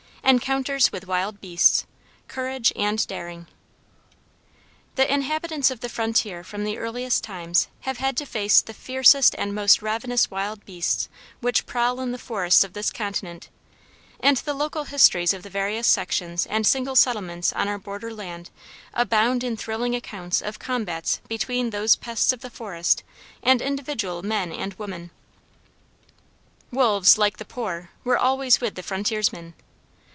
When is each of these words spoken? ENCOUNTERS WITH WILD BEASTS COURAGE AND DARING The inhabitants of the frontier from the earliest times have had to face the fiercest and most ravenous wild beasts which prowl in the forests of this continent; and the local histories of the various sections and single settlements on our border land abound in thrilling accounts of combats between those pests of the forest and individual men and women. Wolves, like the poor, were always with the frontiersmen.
ENCOUNTERS 0.23 0.93
WITH 0.93 1.07
WILD 1.07 1.41
BEASTS 1.41 1.85
COURAGE 2.29 2.71
AND 2.77 3.05
DARING 3.07 3.47
The 4.95 5.11
inhabitants 5.13 5.69
of 5.69 5.81
the 5.81 5.89
frontier 5.89 6.41
from 6.41 6.63
the 6.63 6.77
earliest 6.77 7.21
times 7.21 7.67
have 7.81 7.97
had 7.97 8.15
to 8.17 8.25
face 8.25 8.61
the 8.61 8.73
fiercest 8.73 9.35
and 9.37 9.53
most 9.53 9.81
ravenous 9.81 10.31
wild 10.31 10.63
beasts 10.63 11.09
which 11.41 11.65
prowl 11.65 11.99
in 11.99 12.13
the 12.13 12.17
forests 12.17 12.63
of 12.63 12.71
this 12.71 12.91
continent; 12.91 13.49
and 14.21 14.37
the 14.37 14.53
local 14.53 14.85
histories 14.85 15.33
of 15.33 15.43
the 15.43 15.49
various 15.49 15.87
sections 15.87 16.45
and 16.45 16.65
single 16.65 16.95
settlements 16.95 17.51
on 17.51 17.67
our 17.67 17.79
border 17.79 18.13
land 18.13 18.51
abound 18.93 19.43
in 19.43 19.57
thrilling 19.57 19.95
accounts 19.95 20.41
of 20.41 20.59
combats 20.59 21.19
between 21.27 21.71
those 21.71 21.97
pests 21.97 22.31
of 22.31 22.39
the 22.39 22.49
forest 22.51 23.03
and 23.43 23.61
individual 23.61 24.23
men 24.23 24.49
and 24.53 24.75
women. 24.75 25.11
Wolves, 26.71 27.17
like 27.17 27.35
the 27.35 27.43
poor, 27.43 27.89
were 28.05 28.17
always 28.19 28.61
with 28.61 28.75
the 28.75 28.83
frontiersmen. 28.83 29.55